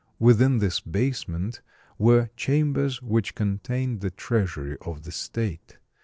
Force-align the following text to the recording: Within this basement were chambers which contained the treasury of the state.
Within 0.17 0.57
this 0.57 0.79
basement 0.79 1.61
were 1.99 2.31
chambers 2.35 3.03
which 3.03 3.35
contained 3.35 4.01
the 4.01 4.09
treasury 4.09 4.75
of 4.81 5.03
the 5.03 5.11
state. 5.11 5.77